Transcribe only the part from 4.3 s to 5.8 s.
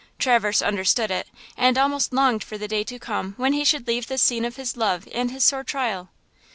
of his love and his sore